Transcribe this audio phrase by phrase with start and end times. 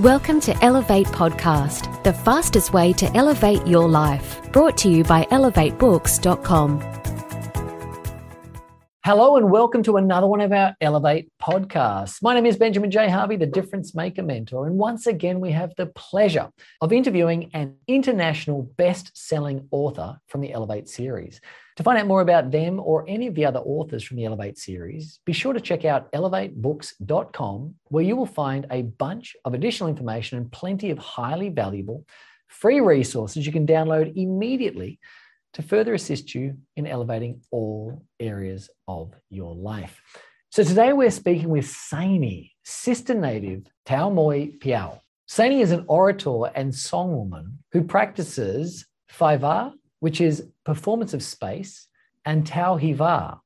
[0.00, 4.40] Welcome to Elevate Podcast, the fastest way to elevate your life.
[4.50, 7.03] Brought to you by elevatebooks.com.
[9.06, 12.22] Hello and welcome to another one of our Elevate podcasts.
[12.22, 13.10] My name is Benjamin J.
[13.10, 14.66] Harvey, the Difference Maker Mentor.
[14.66, 16.48] And once again, we have the pleasure
[16.80, 21.42] of interviewing an international best selling author from the Elevate series.
[21.76, 24.56] To find out more about them or any of the other authors from the Elevate
[24.56, 29.90] series, be sure to check out elevatebooks.com, where you will find a bunch of additional
[29.90, 32.06] information and plenty of highly valuable
[32.48, 34.98] free resources you can download immediately
[35.54, 40.00] to further assist you in elevating all areas of your life.
[40.50, 45.00] So today we're speaking with Seini, sister native Tau Moi Piao.
[45.28, 49.72] Seini is an orator and songwoman who practices Faiva
[50.04, 51.88] which is performance of space,
[52.26, 53.40] and Tau Hiva,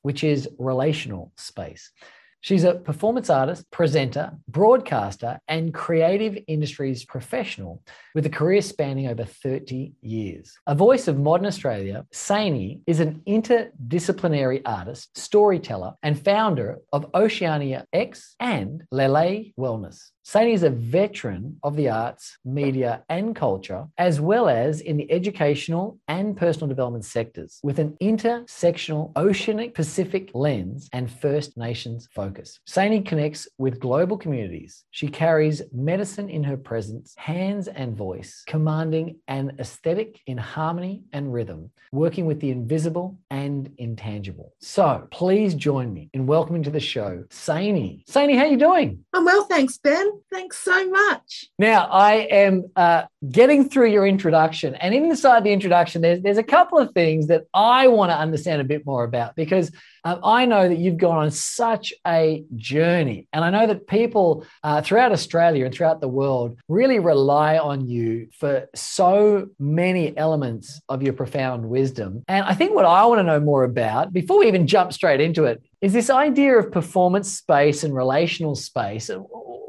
[0.00, 1.92] which is relational space.
[2.40, 7.82] She's a performance artist, presenter, broadcaster, and creative industries professional
[8.14, 10.56] with a career spanning over 30 years.
[10.66, 17.86] A voice of modern Australia, Seini is an interdisciplinary artist, storyteller, and founder of Oceania
[17.92, 20.10] X and Lele Wellness.
[20.24, 25.10] Seini is a veteran of the arts, media, and culture, as well as in the
[25.10, 32.27] educational and personal development sectors, with an intersectional oceanic Pacific lens and First Nations focus.
[32.66, 34.84] Seini connects with global communities.
[34.90, 41.32] She carries medicine in her presence, hands and voice, commanding an aesthetic in harmony and
[41.32, 44.54] rhythm, working with the invisible and intangible.
[44.60, 48.04] So please join me in welcoming to the show Seini.
[48.06, 49.04] Seini, how are you doing?
[49.14, 50.10] I'm well, thanks, Ben.
[50.32, 51.46] Thanks so much.
[51.58, 56.42] Now, I am uh, getting through your introduction, and inside the introduction, there's, there's a
[56.42, 59.70] couple of things that I want to understand a bit more about because
[60.04, 62.17] um, I know that you've gone on such a
[62.56, 63.28] journey.
[63.32, 67.86] And I know that people uh, throughout Australia and throughout the world really rely on
[67.86, 72.24] you for so many elements of your profound wisdom.
[72.28, 75.20] And I think what I want to know more about, before we even jump straight
[75.20, 79.10] into it, is this idea of performance space and relational space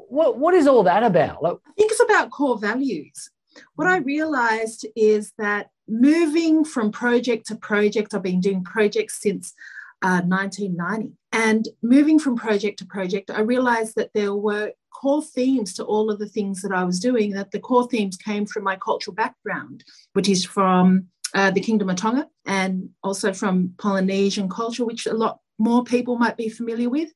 [0.10, 1.38] what, what is all that about?
[1.44, 3.30] I think it's about core values.
[3.76, 9.54] What I realized is that moving from project to project, I've been doing projects since
[10.02, 11.14] uh, 1990.
[11.32, 16.10] And moving from project to project, I realized that there were core themes to all
[16.10, 19.14] of the things that I was doing, that the core themes came from my cultural
[19.14, 25.06] background, which is from uh, the Kingdom of Tonga and also from Polynesian culture, which
[25.06, 27.10] a lot more people might be familiar with.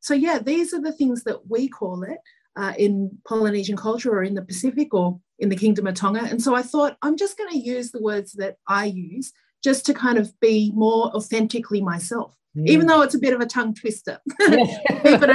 [0.00, 2.18] So, yeah, these are the things that we call it
[2.56, 6.22] uh, in Polynesian culture or in the Pacific or in the Kingdom of Tonga.
[6.22, 9.32] And so I thought, I'm just going to use the words that I use
[9.62, 12.34] just to kind of be more authentically myself.
[12.56, 12.66] Mm.
[12.66, 15.28] Even though it's a bit of a tongue twister, people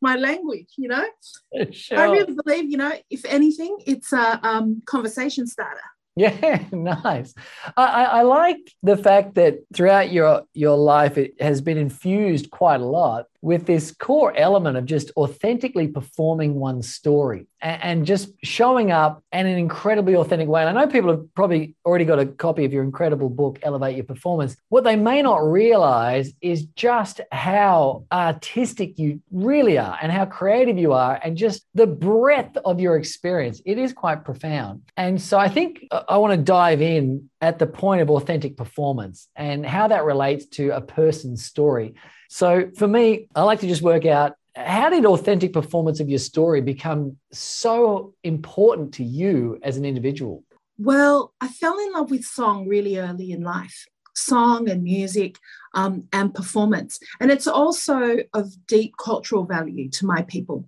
[0.00, 1.04] my language, you know.
[1.70, 1.98] Sure.
[1.98, 5.80] I really believe, you know, if anything, it's a um, conversation starter.
[6.14, 7.34] Yeah, nice.
[7.76, 12.80] I, I, like the fact that throughout your your life it has been infused quite
[12.80, 18.30] a lot with this core element of just authentically performing one's story and, and, just
[18.42, 20.62] showing up in an incredibly authentic way.
[20.64, 23.96] And I know people have probably already got a copy of your incredible book, Elevate
[23.96, 24.56] Your Performance.
[24.68, 30.78] What they may not realize is just how artistic you really are and how creative
[30.78, 33.60] you are and just the breadth of your experience.
[33.64, 34.82] It is quite profound.
[34.96, 38.56] And so I think uh, I want to dive in at the point of authentic
[38.56, 41.94] performance and how that relates to a person's story.
[42.28, 46.18] So for me, I like to just work out how did authentic performance of your
[46.18, 50.44] story become so important to you as an individual?
[50.78, 55.38] Well, I fell in love with song really early in life song and music
[55.74, 56.98] um, and performance.
[57.20, 60.66] And it's also of deep cultural value to my people.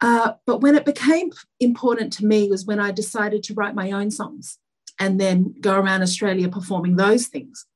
[0.00, 3.90] Uh, but when it became important to me was when I decided to write my
[3.90, 4.58] own songs
[4.98, 7.66] and then go around Australia performing those things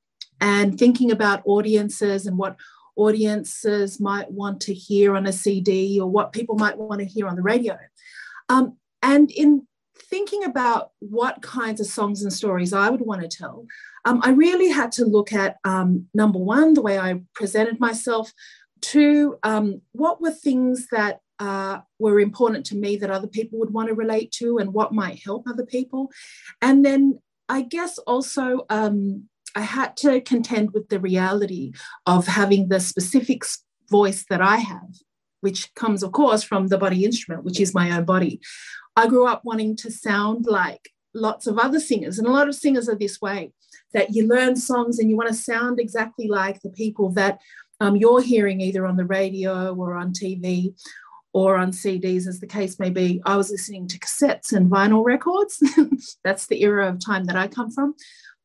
[0.41, 2.55] and thinking about audiences and what
[2.95, 7.27] audiences might want to hear on a CD or what people might want to hear
[7.27, 7.77] on the radio.
[8.49, 9.67] Um, and in
[9.97, 13.65] thinking about what kinds of songs and stories I would want to tell,
[14.05, 18.31] um, I really had to look at um, number one, the way I presented myself,
[18.81, 23.73] two, um, what were things that uh, were important to me that other people would
[23.73, 26.11] want to relate to and what might help other people.
[26.61, 31.73] And then I guess also um, I had to contend with the reality
[32.05, 33.43] of having the specific
[33.89, 34.95] voice that I have,
[35.41, 38.41] which comes, of course, from the body instrument, which is my own body.
[38.95, 42.55] I grew up wanting to sound like lots of other singers, and a lot of
[42.55, 43.51] singers are this way
[43.93, 47.39] that you learn songs and you want to sound exactly like the people that
[47.79, 50.73] um, you're hearing either on the radio or on TV
[51.35, 53.21] or on CDs, as the case may be.
[53.25, 55.61] I was listening to cassettes and vinyl records.
[56.23, 57.93] That's the era of time that I come from.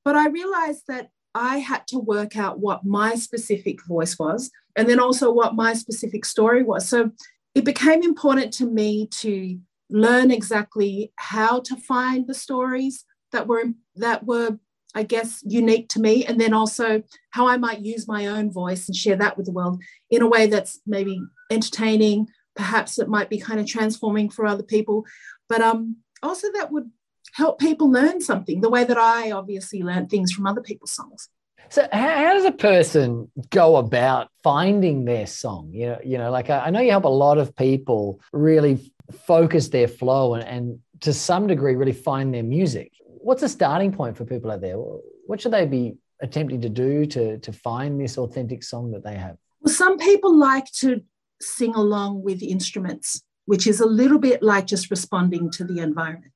[0.05, 4.89] But I realized that I had to work out what my specific voice was and
[4.89, 6.89] then also what my specific story was.
[6.89, 7.13] So
[7.55, 13.67] it became important to me to learn exactly how to find the stories that were
[13.97, 14.59] that were
[14.97, 18.89] I guess unique to me and then also how I might use my own voice
[18.89, 21.21] and share that with the world in a way that's maybe
[21.53, 22.27] entertaining
[22.57, 25.05] perhaps it might be kind of transforming for other people
[25.49, 26.91] but um also that would
[27.33, 31.29] help people learn something the way that I obviously learned things from other people's songs.
[31.69, 35.71] So how, how, does a person go about finding their song?
[35.73, 38.93] You know, you know, like I, I know you help a lot of people really
[39.27, 42.93] focus their flow and, and to some degree really find their music.
[43.05, 44.77] What's a starting point for people out there?
[44.77, 49.15] What should they be attempting to do to, to find this authentic song that they
[49.15, 49.37] have?
[49.61, 51.03] Well, some people like to
[51.41, 56.33] sing along with instruments, which is a little bit like just responding to the environment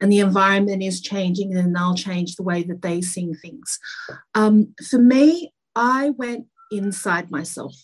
[0.00, 3.78] and the environment is changing and they'll change the way that they sing things.
[4.34, 7.74] Um, for me, I went inside myself.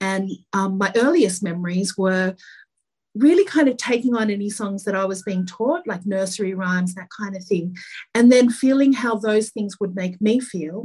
[0.00, 2.34] And um, my earliest memories were
[3.14, 6.94] really kind of taking on any songs that I was being taught, like nursery rhymes,
[6.94, 7.76] that kind of thing,
[8.14, 10.84] and then feeling how those things would make me feel.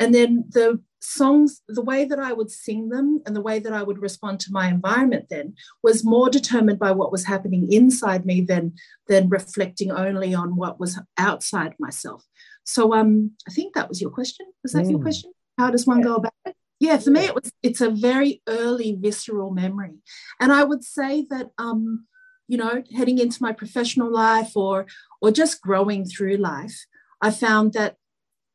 [0.00, 3.72] And then the songs, the way that I would sing them and the way that
[3.72, 8.26] I would respond to my environment then was more determined by what was happening inside
[8.26, 8.74] me than,
[9.08, 12.24] than reflecting only on what was outside myself.
[12.64, 14.46] So um, I think that was your question.
[14.62, 14.90] Was that mm.
[14.90, 15.32] your question?
[15.56, 16.04] How does one yeah.
[16.04, 16.56] go about it?
[16.78, 19.94] yeah for me it was it's a very early visceral memory
[20.40, 22.06] and i would say that um
[22.48, 24.86] you know heading into my professional life or
[25.20, 26.86] or just growing through life
[27.20, 27.96] i found that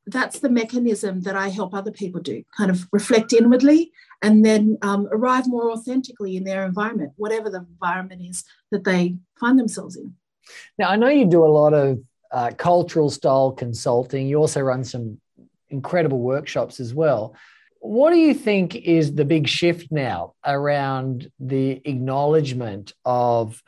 [0.07, 3.91] that's the mechanism that i help other people do kind of reflect inwardly
[4.23, 9.15] and then um, arrive more authentically in their environment whatever the environment is that they
[9.39, 10.13] find themselves in.
[10.77, 11.99] Now i know you do a lot of
[12.31, 14.27] uh, cultural style consulting.
[14.27, 15.19] You also run some
[15.69, 17.35] incredible workshops as well.
[17.79, 23.61] What do you think is the big shift now around the acknowledgement of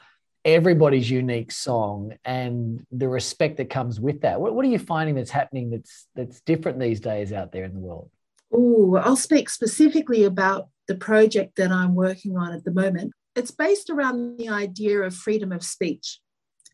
[0.46, 4.40] everybody's unique song and the respect that comes with that?
[4.40, 7.74] What, what are you finding that's happening that's that's different these days out there in
[7.74, 8.10] the world?
[8.54, 13.14] Oh, I'll speak specifically about the project that I'm working on at the moment.
[13.36, 16.20] It's based around the idea of freedom of speech.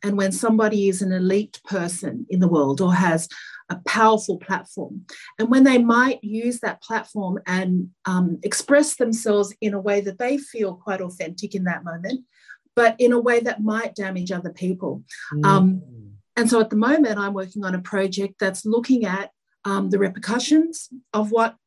[0.03, 3.27] And when somebody is an elite person in the world or has
[3.69, 5.05] a powerful platform.
[5.37, 10.17] And when they might use that platform and um, express themselves in a way that
[10.17, 12.25] they feel quite authentic in that moment,
[12.79, 15.03] but in a way that might damage other people.
[15.33, 15.45] Mm.
[15.45, 15.67] Um,
[16.37, 19.31] and so at the moment, I'm working on a project that's looking at
[19.65, 21.57] um, the repercussions of what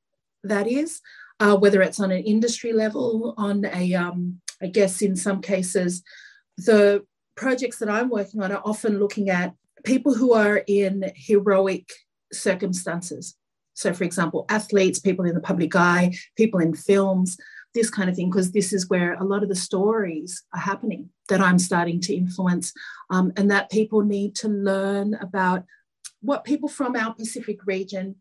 [0.43, 1.03] that is,
[1.39, 6.03] uh, whether it's on an industry level, on a, um, I guess in some cases,
[6.57, 7.05] the
[7.37, 9.53] projects that I'm working on are often looking at
[9.85, 11.93] people who are in heroic
[12.33, 13.37] circumstances.
[13.75, 17.37] So, for example, athletes, people in the public eye, people in films,
[17.75, 21.11] this kind of thing, because this is where a lot of the stories are happening
[21.29, 22.73] that I'm starting to influence,
[23.11, 25.65] um, and that people need to learn about
[26.21, 28.17] what people from our Pacific region,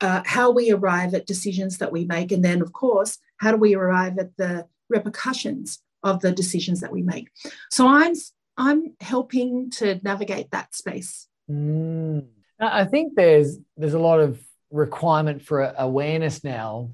[0.00, 3.56] uh, how we arrive at decisions that we make, and then, of course, how do
[3.56, 7.30] we arrive at the repercussions of the decisions that we make.
[7.70, 8.14] So I'm
[8.56, 11.28] I'm helping to navigate that space.
[11.50, 12.26] Mm.
[12.58, 16.90] I think there's there's a lot of requirement for awareness now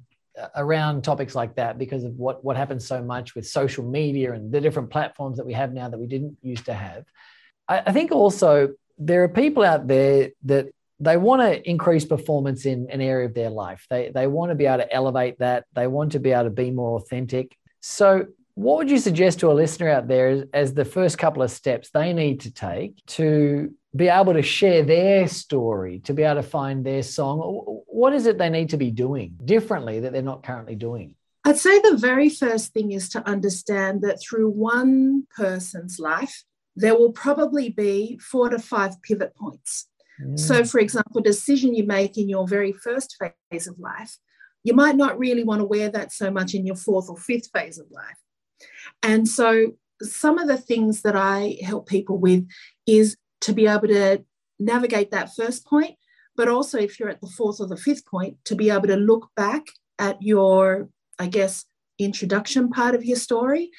[0.57, 4.51] around topics like that because of what what happens so much with social media and
[4.51, 7.05] the different platforms that we have now that we didn't used to have.
[7.69, 10.69] I, I think also there are people out there that
[11.01, 13.87] they want to increase performance in an area of their life.
[13.91, 15.65] They they want to be able to elevate that.
[15.75, 17.57] They want to be able to be more authentic.
[17.81, 21.43] So what would you suggest to a listener out there as, as, the first couple
[21.43, 26.23] of steps they need to take to be able to share their story, to be
[26.23, 27.41] able to find their song?
[27.87, 31.15] What is it they need to be doing differently that they're not currently doing?
[31.45, 36.45] I'd say the very first thing is to understand that through one person's life,
[36.77, 39.89] there will probably be four to five pivot points.
[40.23, 40.39] Mm.
[40.39, 43.17] So, for example, a decision you make in your very first
[43.51, 44.17] phase of life,
[44.63, 47.51] you might not really want to wear that so much in your fourth or fifth
[47.53, 48.19] phase of life.
[49.03, 52.49] And so, some of the things that I help people with
[52.87, 54.25] is to be able to
[54.59, 55.97] navigate that first point,
[56.37, 58.97] but also if you're at the fourth or the fifth point, to be able to
[58.97, 59.67] look back
[59.99, 61.65] at your, I guess,
[61.99, 63.71] introduction part of your story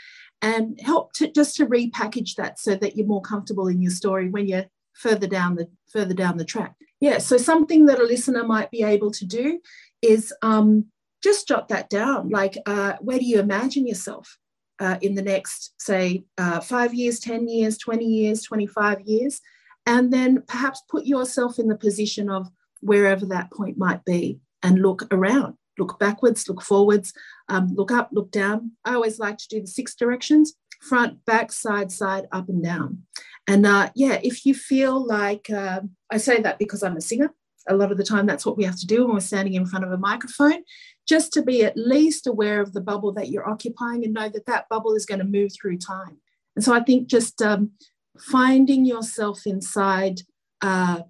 [0.42, 4.30] and help to just to repackage that so that you're more comfortable in your story
[4.30, 6.76] when you're further down the further down the track.
[7.00, 9.60] Yeah, so something that a listener might be able to do
[10.02, 10.86] is um,
[11.24, 12.30] just jot that down.
[12.30, 14.38] Like, uh, where do you imagine yourself?
[14.80, 19.42] Uh, in the next, say, uh, five years, 10 years, 20 years, 25 years,
[19.86, 22.50] and then perhaps put yourself in the position of
[22.82, 25.56] wherever that point might be and look around.
[25.78, 27.14] Look backwards, look forwards,
[27.50, 28.74] um, look up, look down.
[28.86, 30.54] I always like to do the six directions
[30.84, 33.04] front, back, side, side, up, and down.
[33.48, 37.34] And uh, yeah, if you feel like uh, I say that because I'm a singer,
[37.68, 39.66] a lot of the time that's what we have to do when we're standing in
[39.66, 40.64] front of a microphone,
[41.08, 44.46] just to be at least aware of the bubble that you're occupying and know that
[44.46, 46.18] that bubble is going to move through time.
[46.56, 47.72] And so I think just um,
[48.18, 50.22] finding yourself inside
[50.62, 51.02] uh,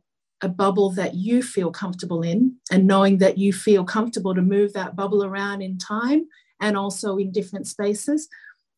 [0.42, 4.74] a bubble that you feel comfortable in and knowing that you feel comfortable to move
[4.74, 6.28] that bubble around in time
[6.60, 8.28] and also in different spaces,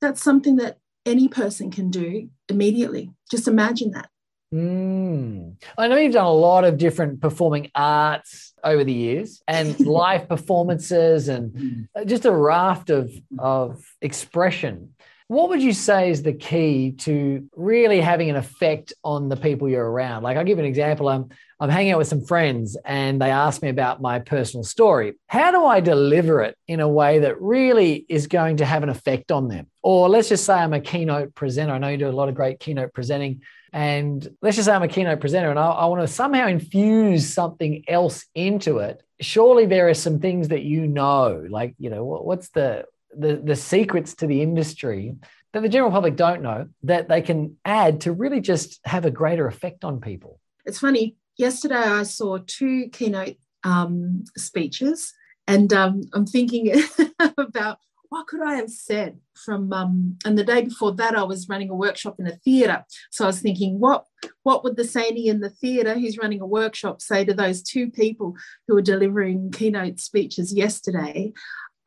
[0.01, 3.11] that's something that any person can do immediately.
[3.29, 4.09] Just imagine that.
[4.53, 5.55] Mm.
[5.77, 10.29] I know you've done a lot of different performing arts over the years and live
[10.29, 14.93] performances and just a raft of, of expression.
[15.27, 19.67] What would you say is the key to really having an effect on the people
[19.67, 20.21] you're around?
[20.21, 21.09] Like, I'll give an example.
[21.09, 25.13] I'm, I'm hanging out with some friends and they ask me about my personal story.
[25.25, 28.89] How do I deliver it in a way that really is going to have an
[28.89, 29.65] effect on them?
[29.81, 31.73] Or let's just say I'm a keynote presenter.
[31.73, 33.41] I know you do a lot of great keynote presenting.
[33.75, 37.31] And let's just say I'm a keynote presenter and I, I want to somehow infuse
[37.33, 39.03] something else into it.
[39.19, 42.85] Surely there are some things that you know, like, you know, what, what's the
[43.17, 45.15] the, the secrets to the industry
[45.51, 49.11] that the general public don't know that they can add to really just have a
[49.11, 50.39] greater effect on people.
[50.65, 51.17] It's funny.
[51.37, 55.13] Yesterday, I saw two keynote um, speeches,
[55.47, 56.81] and um, I'm thinking
[57.37, 57.79] about
[58.25, 59.71] what could I have said from.
[59.71, 63.25] Um, and the day before that, I was running a workshop in a theatre, so
[63.25, 64.05] I was thinking, what
[64.43, 67.91] what would the Seini in the theatre who's running a workshop say to those two
[67.91, 68.35] people
[68.67, 71.33] who were delivering keynote speeches yesterday?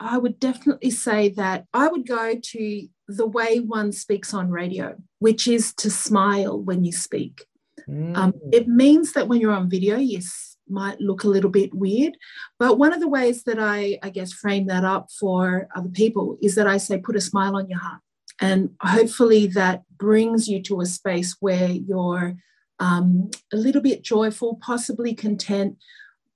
[0.00, 4.94] I would definitely say that I would go to the way one speaks on radio,
[5.18, 7.46] which is to smile when you speak.
[7.88, 8.16] Mm.
[8.16, 10.20] Um, it means that when you're on video, you
[10.70, 12.16] might look a little bit weird.
[12.58, 16.38] But one of the ways that I, I guess, frame that up for other people
[16.42, 18.00] is that I say, put a smile on your heart.
[18.40, 22.36] And hopefully that brings you to a space where you're
[22.78, 25.76] um, a little bit joyful, possibly content,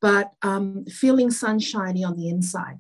[0.01, 2.79] but um, feeling sunshiny on the inside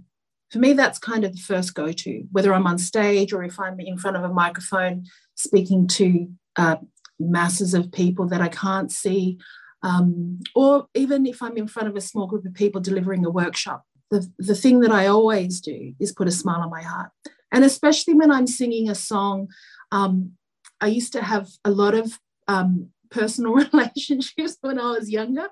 [0.53, 3.59] for me, that's kind of the first go to, whether I'm on stage or if
[3.59, 6.77] I'm in front of a microphone speaking to uh,
[7.19, 9.39] masses of people that I can't see,
[9.83, 13.31] um, or even if I'm in front of a small group of people delivering a
[13.31, 13.85] workshop.
[14.11, 17.11] The, the thing that I always do is put a smile on my heart.
[17.51, 19.49] And especially when I'm singing a song,
[19.91, 20.33] um,
[20.81, 25.49] I used to have a lot of um, personal relationships when I was younger.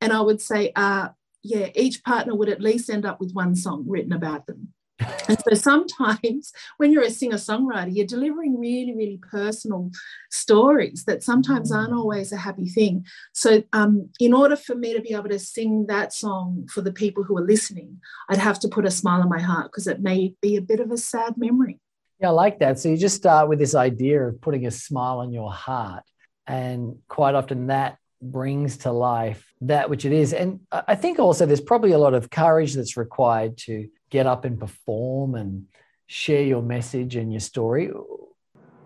[0.00, 1.08] And I would say, uh,
[1.42, 4.73] yeah, each partner would at least end up with one song written about them.
[5.00, 9.90] And so sometimes when you're a singer songwriter, you're delivering really, really personal
[10.30, 11.96] stories that sometimes aren't mm.
[11.96, 13.04] always a happy thing.
[13.32, 16.92] So, um, in order for me to be able to sing that song for the
[16.92, 20.00] people who are listening, I'd have to put a smile on my heart because it
[20.00, 21.80] may be a bit of a sad memory.
[22.20, 22.78] Yeah, I like that.
[22.78, 26.04] So, you just start with this idea of putting a smile on your heart.
[26.46, 30.32] And quite often that brings to life that which it is.
[30.32, 34.44] And I think also there's probably a lot of courage that's required to get up
[34.44, 35.66] and perform and
[36.06, 37.90] share your message and your story.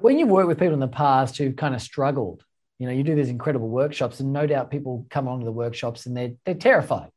[0.01, 2.45] When you've worked with people in the past who've kind of struggled,
[2.79, 6.07] you know, you do these incredible workshops, and no doubt people come onto the workshops
[6.07, 7.11] and they're they're terrified.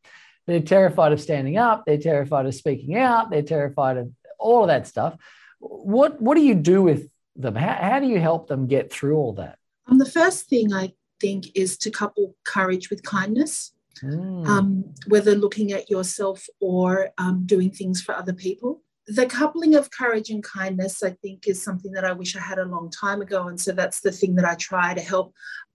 [0.48, 4.67] They're terrified of standing up, they're terrified of speaking out, they're terrified of all of
[4.70, 5.15] that stuff.
[5.60, 7.55] What what do you do with them?
[7.55, 9.60] How, how do you help them get through all that?
[9.88, 14.48] Um, the first thing I think is to couple courage with kindness, mm.
[14.48, 18.81] um, whether looking at yourself or um, doing things for other people.
[19.07, 22.60] The coupling of courage and kindness, I think, is something that I wish I had
[22.60, 23.48] a long time ago.
[23.48, 25.33] And so that's the thing that I try to help,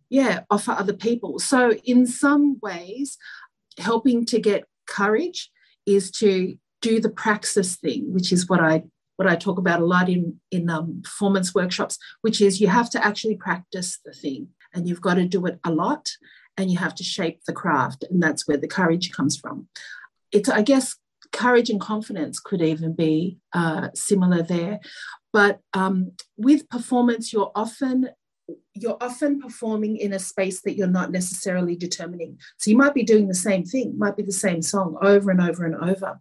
[0.08, 1.38] yeah, offer other people.
[1.38, 3.18] So, in some ways,
[3.78, 5.50] helping to get courage
[5.84, 8.84] is to do the praxis thing, which is what I
[9.16, 12.90] what I talk about a lot in in um, performance workshops, which is you have
[12.90, 16.08] to actually practice the thing and you've got to do it a lot
[16.56, 19.68] and you have to shape the craft and that's where the courage comes from.
[20.32, 20.96] It's i guess
[21.32, 24.80] courage and confidence could even be uh, similar there.
[25.32, 28.08] But um, with performance you're often
[28.74, 32.38] you're often performing in a space that you're not necessarily determining.
[32.58, 35.40] So you might be doing the same thing might be the same song over and
[35.40, 36.20] over and over.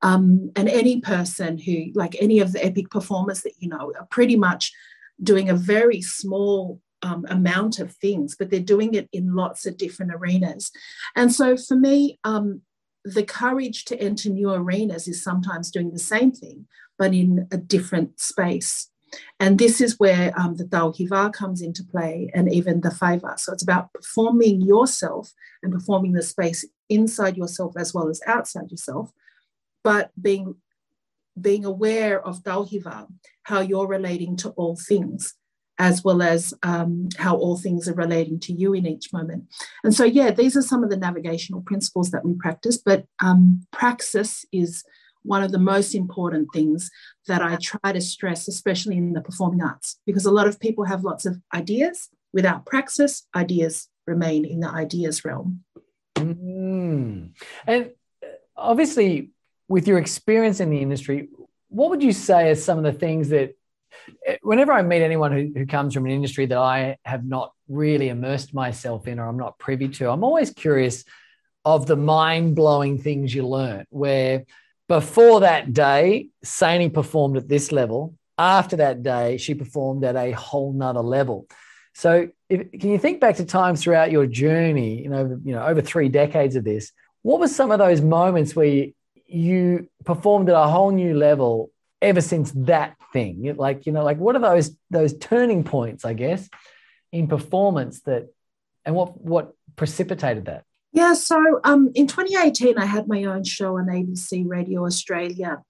[0.00, 4.06] Um, and any person who like any of the epic performers that you know are
[4.10, 4.72] pretty much
[5.22, 9.76] doing a very small um, amount of things, but they're doing it in lots of
[9.76, 10.70] different arenas.
[11.16, 12.62] And so for me, um,
[13.04, 16.66] the courage to enter new arenas is sometimes doing the same thing,
[16.98, 18.90] but in a different space.
[19.40, 23.38] And this is where um, the Tauhiva comes into play and even the Faiva.
[23.38, 28.70] So it's about performing yourself and performing the space inside yourself as well as outside
[28.70, 29.10] yourself,
[29.82, 30.56] but being
[31.40, 33.06] being aware of Tauhiva,
[33.44, 35.34] how you're relating to all things,
[35.78, 39.44] as well as um, how all things are relating to you in each moment.
[39.84, 43.62] And so, yeah, these are some of the navigational principles that we practice, but um,
[43.70, 44.84] praxis is
[45.22, 46.90] one of the most important things
[47.26, 50.84] that I try to stress, especially in the performing arts, because a lot of people
[50.84, 52.08] have lots of ideas.
[52.32, 55.64] Without praxis, ideas remain in the ideas realm.
[56.16, 57.30] Mm.
[57.66, 57.90] And
[58.22, 59.30] uh, obviously,
[59.68, 61.28] with your experience in the industry,
[61.68, 63.54] what would you say are some of the things that,
[64.42, 68.08] whenever I meet anyone who, who comes from an industry that I have not really
[68.08, 71.04] immersed myself in or I'm not privy to, I'm always curious
[71.64, 74.44] of the mind blowing things you learn where
[74.88, 78.14] before that day, Seini performed at this level.
[78.38, 81.46] After that day, she performed at a whole nother level.
[81.92, 85.66] So, if, can you think back to times throughout your journey, you know, you know,
[85.66, 86.92] over three decades of this?
[87.22, 88.94] What were some of those moments where you,
[89.26, 93.54] you performed at a whole new level ever since that thing?
[93.56, 96.48] Like, you know, like what are those those turning points, I guess,
[97.12, 98.28] in performance that,
[98.84, 100.64] and what what precipitated that?
[100.92, 105.62] Yeah, so um, in 2018, I had my own show on ABC Radio Australia.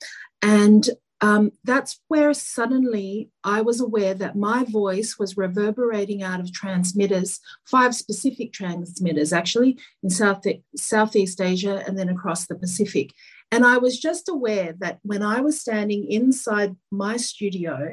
[0.42, 0.88] And
[1.20, 7.40] um, that's where suddenly I was aware that my voice was reverberating out of transmitters,
[7.66, 10.44] five specific transmitters actually, in South,
[10.76, 13.10] Southeast Asia and then across the Pacific.
[13.50, 17.92] And I was just aware that when I was standing inside my studio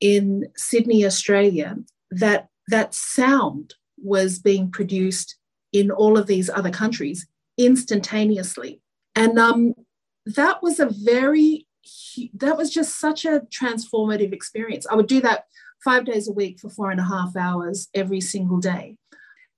[0.00, 1.76] in Sydney, Australia,
[2.10, 5.36] that that sound was being produced
[5.72, 7.26] in all of these other countries
[7.58, 8.80] instantaneously.
[9.14, 9.74] And um,
[10.24, 11.66] that was a very,
[12.34, 14.86] that was just such a transformative experience.
[14.90, 15.44] I would do that
[15.84, 18.96] five days a week for four and a half hours every single day.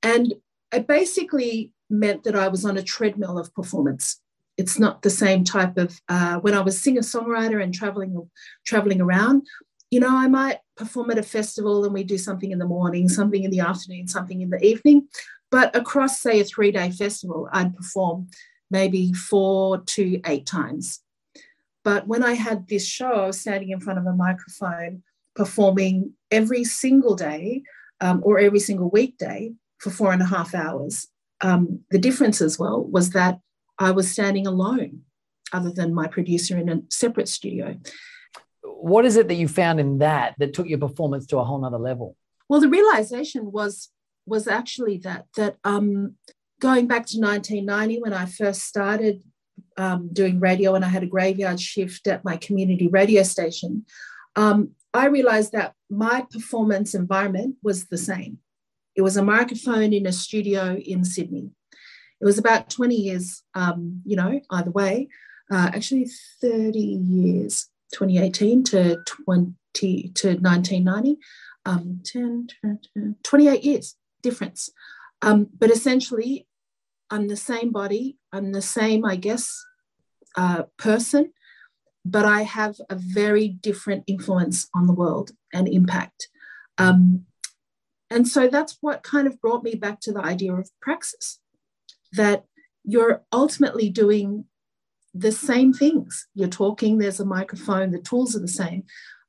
[0.02, 0.34] And
[0.72, 4.20] it basically meant that I was on a treadmill of performance.
[4.60, 8.30] It's not the same type of uh, when I was singer songwriter and traveling
[8.66, 9.46] traveling around.
[9.90, 13.08] You know, I might perform at a festival and we do something in the morning,
[13.08, 15.08] something in the afternoon, something in the evening.
[15.50, 18.28] But across, say, a three day festival, I'd perform
[18.70, 21.00] maybe four to eight times.
[21.82, 25.02] But when I had this show, I was standing in front of a microphone
[25.34, 27.62] performing every single day
[28.02, 31.08] um, or every single weekday for four and a half hours.
[31.40, 33.40] Um, the difference as well was that
[33.80, 35.00] I was standing alone,
[35.52, 37.76] other than my producer in a separate studio.
[38.62, 41.58] What is it that you found in that that took your performance to a whole
[41.58, 42.16] nother level?
[42.48, 43.88] Well, the realization was
[44.26, 46.16] was actually that that um,
[46.60, 49.22] going back to 1990 when I first started
[49.76, 53.86] um, doing radio and I had a graveyard shift at my community radio station,
[54.36, 58.38] um, I realized that my performance environment was the same.
[58.94, 61.50] It was a microphone in a studio in Sydney.
[62.20, 65.08] It was about 20 years, um, you know, either way,
[65.50, 66.08] uh, actually
[66.40, 69.54] 30 years, 2018 to 20
[70.14, 71.18] to 1990,
[71.64, 72.48] um, 10,
[72.94, 74.70] 10, 28 years difference.
[75.22, 76.46] Um, but essentially,
[77.10, 79.64] I'm the same body, I'm the same, I guess,
[80.36, 81.32] uh, person,
[82.04, 86.28] but I have a very different influence on the world and impact.
[86.78, 87.24] Um,
[88.10, 91.39] and so that's what kind of brought me back to the idea of praxis
[92.12, 92.44] that
[92.84, 94.44] you're ultimately doing
[95.14, 96.26] the same things.
[96.34, 98.84] You're talking, there's a microphone, the tools are the same,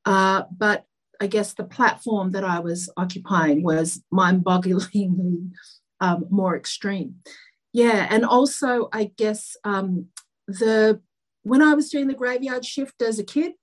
[0.06, 0.86] uh, but
[1.20, 5.52] I guess the platform that I was occupying was mind-bogglingly
[6.00, 7.18] um, more extreme.
[7.74, 10.08] Yeah, and also I guess um,
[10.48, 11.00] the
[11.44, 13.54] when I was doing the graveyard shift as a kid,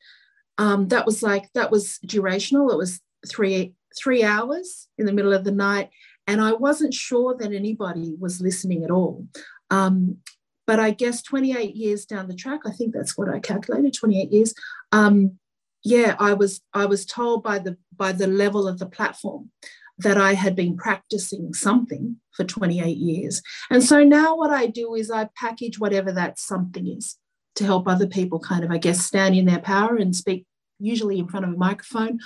[0.57, 2.73] um, that was like that was durational.
[2.73, 5.91] It was three three hours in the middle of the night,
[6.29, 9.27] and I wasn't sure that anybody was listening at all.
[9.71, 10.19] Um,
[10.67, 13.95] but I guess 28 years down the track, I think that's what I calculated.
[13.95, 14.55] 28 years.
[14.93, 15.39] Um,
[15.83, 19.51] yeah, I was I was told by the by the level of the platform
[19.97, 23.43] that I had been practicing something for 28 years.
[23.71, 27.17] And so now what I do is I package whatever that something is
[27.57, 30.47] to help other people kind of, I guess, stand in their power and speak
[30.79, 32.19] usually in front of a microphone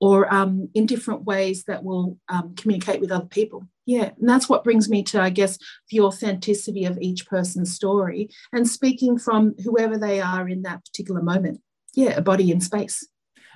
[0.00, 3.66] or um, in different ways that will um, communicate with other people.
[3.86, 5.58] Yeah, and that's what brings me to, I guess,
[5.90, 11.22] the authenticity of each person's story and speaking from whoever they are in that particular
[11.22, 11.60] moment
[11.94, 13.06] yeah, a body in space.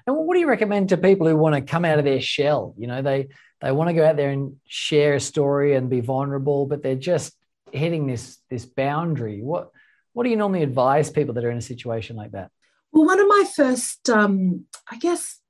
[0.06, 2.74] And what do you recommend to people who want to come out of their shell?
[2.76, 3.28] You know, they
[3.60, 6.94] they want to go out there and share a story and be vulnerable, but they're
[6.94, 7.34] just
[7.72, 9.40] hitting this this boundary.
[9.40, 9.70] What
[10.12, 12.50] what do you normally advise people that are in a situation like that?
[12.94, 15.40] Well, one of my first, um, I guess,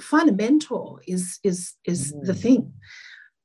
[0.00, 2.24] find a mentor is is is mm.
[2.24, 2.72] the thing.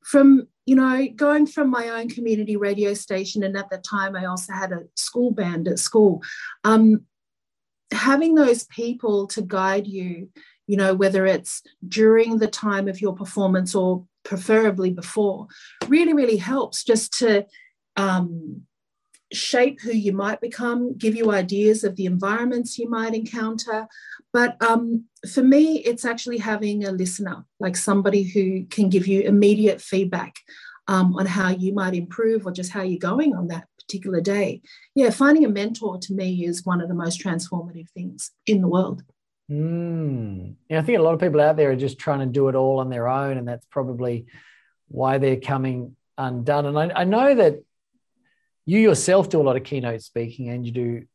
[0.05, 4.25] From you know, going from my own community radio station, and at that time I
[4.25, 6.21] also had a school band at school.
[6.63, 7.05] Um,
[7.91, 10.29] having those people to guide you,
[10.67, 15.47] you know, whether it's during the time of your performance or preferably before,
[15.87, 17.47] really, really helps just to
[17.97, 18.61] um,
[19.33, 23.87] shape who you might become, give you ideas of the environments you might encounter.
[24.31, 29.21] But um, for me, it's actually having a listener, like somebody who can give you
[29.21, 30.35] immediate feedback
[30.87, 34.61] um, on how you might improve or just how you're going on that particular day.
[34.95, 38.67] Yeah, finding a mentor to me is one of the most transformative things in the
[38.67, 39.03] world.
[39.51, 40.55] Mm.
[40.71, 42.79] I think a lot of people out there are just trying to do it all
[42.79, 44.25] on their own, and that's probably
[44.87, 46.65] why they're coming undone.
[46.65, 47.63] And I, I know that
[48.65, 51.05] you yourself do a lot of keynote speaking and you do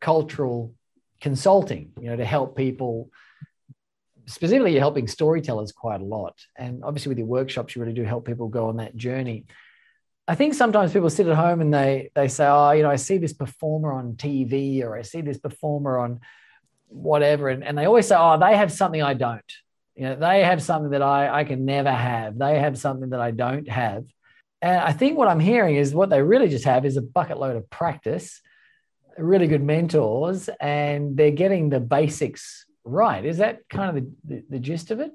[0.00, 0.74] cultural
[1.20, 3.10] consulting, you know, to help people.
[4.26, 6.38] Specifically, you're helping storytellers quite a lot.
[6.56, 9.46] And obviously, with your workshops, you really do help people go on that journey.
[10.28, 12.96] I think sometimes people sit at home and they they say, "Oh, you know, I
[12.96, 16.20] see this performer on TV or I see this performer on
[16.86, 19.52] whatever," and, and they always say, "Oh, they have something I don't."
[19.96, 22.38] You know, they have something that I I can never have.
[22.38, 24.04] They have something that I don't have.
[24.62, 27.38] And I think what I'm hearing is what they really just have is a bucket
[27.38, 28.40] load of practice,
[29.16, 33.24] really good mentors, and they're getting the basics right.
[33.24, 35.12] Is that kind of the, the, the gist of it?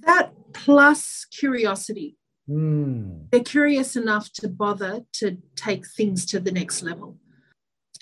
[0.00, 2.16] That plus curiosity.
[2.48, 3.30] Mm.
[3.30, 7.18] They're curious enough to bother to take things to the next level.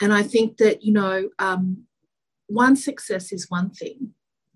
[0.01, 1.85] And I think that, you know, um,
[2.47, 4.15] one success is one thing,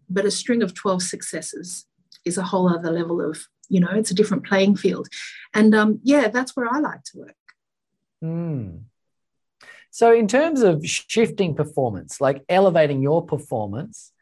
[0.09, 1.87] but a string of 12 successes
[2.25, 5.09] is a whole other level of you know it's a different playing field.
[5.55, 7.35] And um, yeah that's where i like to work.
[8.23, 8.83] Mm.
[9.91, 14.13] so in terms of shifting performance like elevating your performance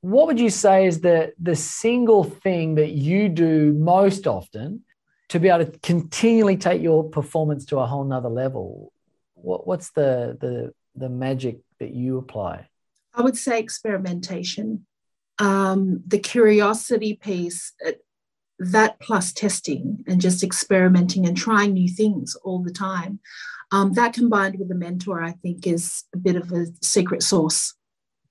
[0.00, 4.84] what would you say is the the single thing that you do most often
[5.28, 8.92] to be able to continually take your performance to a whole nother level?
[9.34, 12.68] What, what's the the the magic that you apply?
[13.14, 14.86] I would say experimentation
[15.38, 17.92] um, the curiosity piece, uh,
[18.58, 23.20] that plus testing and just experimenting and trying new things all the time,
[23.70, 27.74] um, that combined with a mentor, I think, is a bit of a secret sauce.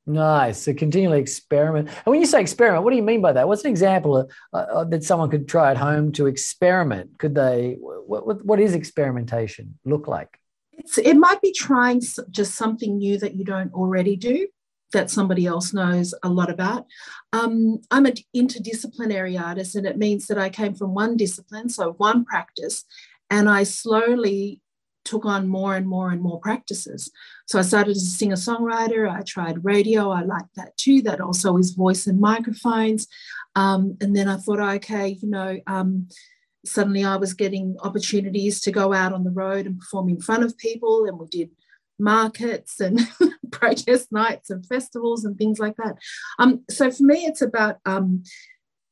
[0.05, 0.63] Nice.
[0.63, 1.89] So continually experiment.
[1.89, 3.47] And when you say experiment, what do you mean by that?
[3.47, 7.19] What's an example of, uh, uh that someone could try at home to experiment?
[7.19, 7.77] Could they?
[7.79, 10.39] What, what, what is experimentation look like?
[10.71, 14.47] It's, it might be trying just something new that you don't already do
[14.93, 16.85] that somebody else knows a lot about.
[17.33, 21.93] Um, I'm an interdisciplinary artist, and it means that I came from one discipline, so
[21.93, 22.85] one practice,
[23.29, 24.61] and I slowly
[25.07, 27.09] took on more and more and more practices.
[27.47, 29.09] So I started as a singer songwriter.
[29.09, 30.11] I tried radio.
[30.11, 31.01] I liked that too.
[31.01, 33.07] That also is voice and microphones.
[33.55, 36.09] Um, and then I thought, okay, you know, um,
[36.65, 40.43] suddenly I was getting opportunities to go out on the road and perform in front
[40.43, 41.05] of people.
[41.05, 41.51] And we did
[41.99, 42.99] markets and
[43.51, 45.95] protest nights and festivals and things like that.
[46.39, 48.23] Um, so for me, it's about um,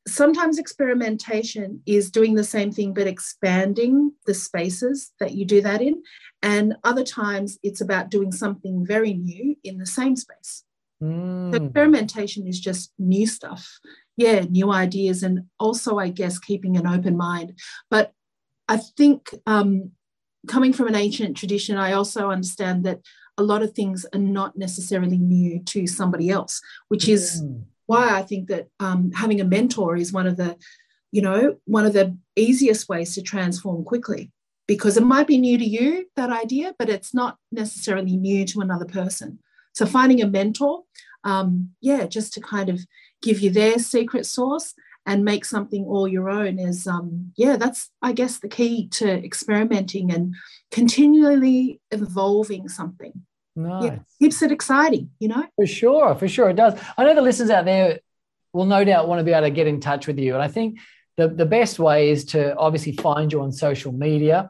[0.08, 5.82] sometimes experimentation is doing the same thing but expanding the spaces that you do that
[5.82, 6.02] in.
[6.41, 10.63] And other times it's about doing something very new in the same space.
[11.02, 11.52] Mm.
[11.52, 13.80] So experimentation is just new stuff.
[14.18, 17.60] Yeah, new ideas, and also, I guess, keeping an open mind.
[17.89, 18.13] But
[18.70, 19.91] I think um,
[20.48, 23.00] coming from an ancient tradition, I also understand that
[23.38, 27.64] a lot of things are not necessarily new to somebody else, which is mm.
[27.86, 30.58] why I think that um, having a mentor is one of the,
[31.12, 34.32] you know, one of the easiest ways to transform quickly
[34.68, 38.62] because it might be new to you, that idea, but it's not necessarily new to
[38.62, 39.40] another person.
[39.74, 40.84] So finding a mentor,
[41.24, 42.80] um, yeah, just to kind of
[43.22, 44.74] give you their secret sauce
[45.06, 49.08] and make something all your own is um, yeah that's i guess the key to
[49.24, 50.36] experimenting and
[50.72, 53.13] continually evolving something
[53.56, 53.84] nice.
[53.84, 57.22] yeah, keeps it exciting you know for sure for sure it does i know the
[57.22, 58.00] listeners out there
[58.54, 60.48] will no doubt want to be able to get in touch with you and i
[60.48, 60.80] think
[61.18, 64.50] the, the best way is to obviously find you on social media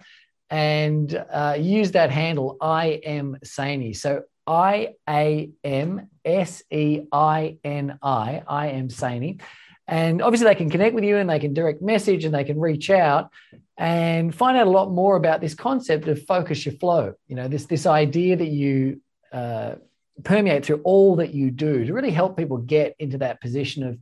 [0.49, 3.95] and uh, use that handle i am Seini.
[3.95, 9.41] so i a m s e i n i i am Seini.
[9.87, 12.59] And obviously, they can connect with you and they can direct message and they can
[12.59, 13.31] reach out
[13.77, 17.13] and find out a lot more about this concept of focus your flow.
[17.27, 19.75] You know, this this idea that you uh,
[20.23, 23.99] permeate through all that you do to really help people get into that position of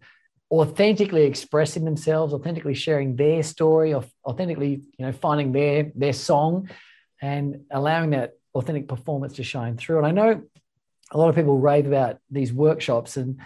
[0.52, 6.70] authentically expressing themselves, authentically sharing their story, or authentically, you know, finding their their song
[7.22, 9.98] and allowing that authentic performance to shine through.
[9.98, 10.44] And I know
[11.12, 13.40] a lot of people rave about these workshops and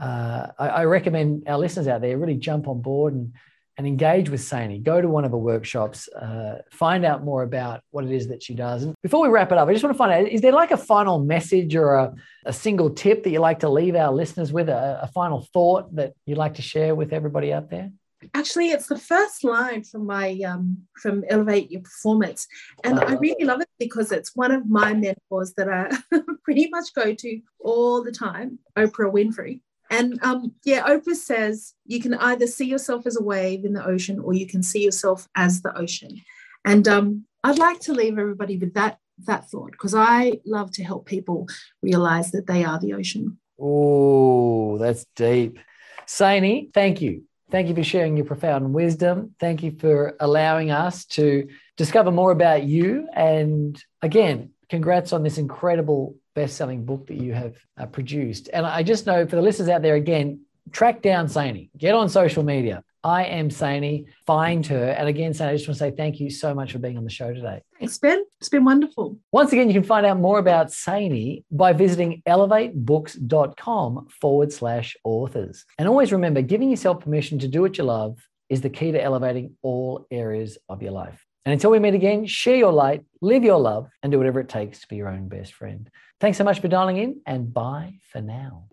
[0.00, 3.32] uh, I, I, recommend our listeners out there really jump on board and,
[3.76, 4.82] and engage with Seini.
[4.82, 8.42] Go to one of her workshops, uh, find out more about what it is that
[8.42, 8.82] she does.
[8.84, 10.70] And before we wrap it up, I just want to find out is there like
[10.70, 12.14] a final message or a,
[12.46, 15.94] a single tip that you like to leave our listeners with, a, a final thought
[15.96, 17.90] that you'd like to share with everybody out there?
[18.34, 22.46] actually it's the first line from my um, from elevate your performance
[22.84, 25.90] and i really love it because it's one of my mentors that i
[26.44, 32.00] pretty much go to all the time oprah winfrey and um, yeah oprah says you
[32.00, 35.28] can either see yourself as a wave in the ocean or you can see yourself
[35.34, 36.20] as the ocean
[36.64, 40.82] and um, i'd like to leave everybody with that that thought because i love to
[40.82, 41.46] help people
[41.82, 45.58] realize that they are the ocean oh that's deep
[46.06, 49.34] Seini, thank you Thank you for sharing your profound wisdom.
[49.40, 53.08] Thank you for allowing us to discover more about you.
[53.12, 58.48] And again, congrats on this incredible best selling book that you have uh, produced.
[58.52, 60.40] And I just know for the listeners out there, again,
[60.72, 64.06] track down Seini, get on social media, I am Seini.
[64.26, 64.90] Find her.
[64.90, 67.04] And again, Seini, I just want to say thank you so much for being on
[67.04, 67.62] the show today.
[67.78, 68.24] Thanks, Ben.
[68.38, 69.18] It's been wonderful.
[69.32, 75.64] Once again, you can find out more about Seini by visiting elevatebooks.com forward slash authors.
[75.78, 78.18] And always remember, giving yourself permission to do what you love
[78.50, 81.24] is the key to elevating all areas of your life.
[81.44, 84.48] And until we meet again, share your light, live your love, and do whatever it
[84.48, 85.88] takes to be your own best friend.
[86.20, 88.64] Thanks so much for dialing in, and bye for now.